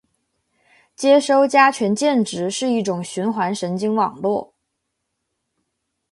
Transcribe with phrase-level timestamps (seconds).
[0.95, 4.55] 接收加权键值是一种循环神经网络